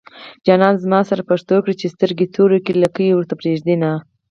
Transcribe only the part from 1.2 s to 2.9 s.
پښتو کړي چې سترګې توري کړي